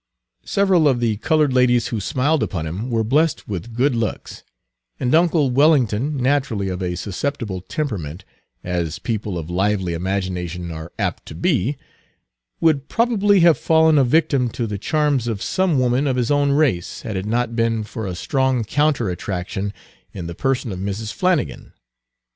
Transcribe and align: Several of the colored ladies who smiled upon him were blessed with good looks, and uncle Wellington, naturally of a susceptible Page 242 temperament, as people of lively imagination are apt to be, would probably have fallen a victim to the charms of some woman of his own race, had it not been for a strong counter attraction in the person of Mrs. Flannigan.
Several 0.45 0.87
of 0.87 0.99
the 0.99 1.17
colored 1.17 1.53
ladies 1.53 1.89
who 1.89 1.99
smiled 1.99 2.41
upon 2.41 2.65
him 2.65 2.89
were 2.89 3.03
blessed 3.03 3.47
with 3.47 3.75
good 3.75 3.95
looks, 3.95 4.41
and 4.99 5.13
uncle 5.13 5.51
Wellington, 5.51 6.17
naturally 6.17 6.69
of 6.69 6.81
a 6.81 6.95
susceptible 6.95 7.61
Page 7.61 7.67
242 7.67 7.75
temperament, 7.75 8.25
as 8.63 8.97
people 8.97 9.37
of 9.37 9.51
lively 9.51 9.93
imagination 9.93 10.71
are 10.71 10.91
apt 10.97 11.27
to 11.27 11.35
be, 11.35 11.77
would 12.59 12.89
probably 12.89 13.41
have 13.41 13.59
fallen 13.59 13.99
a 13.99 14.03
victim 14.03 14.49
to 14.49 14.65
the 14.65 14.79
charms 14.79 15.27
of 15.27 15.39
some 15.39 15.77
woman 15.77 16.07
of 16.07 16.15
his 16.15 16.31
own 16.31 16.51
race, 16.51 17.03
had 17.03 17.15
it 17.15 17.27
not 17.27 17.55
been 17.55 17.83
for 17.83 18.07
a 18.07 18.15
strong 18.15 18.63
counter 18.63 19.07
attraction 19.07 19.71
in 20.15 20.25
the 20.25 20.33
person 20.33 20.71
of 20.71 20.79
Mrs. 20.79 21.13
Flannigan. 21.13 21.73